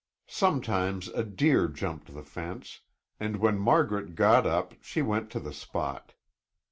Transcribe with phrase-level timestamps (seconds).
[0.25, 2.79] Sometimes a deer jumped the fence,
[3.19, 6.15] and when Margaret got up she went to the spot.